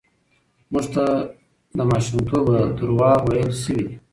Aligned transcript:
موږ 0.71 0.85
ته 0.93 1.05
له 1.77 1.83
ماشومتوبه 1.91 2.57
دروغ 2.77 3.01
ويل 3.27 3.51
شوي 3.61 3.81
دي. 3.87 3.95